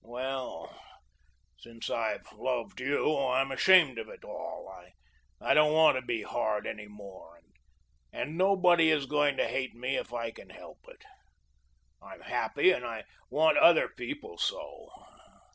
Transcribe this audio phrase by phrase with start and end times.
[0.03, 0.75] Well,
[1.59, 4.75] since I've loved you I'm ashamed of it all.
[5.39, 7.39] I don't want to be hard any more,
[8.11, 11.03] and nobody is going to hate me if I can help it.
[12.01, 14.89] I'm happy and I want other people so.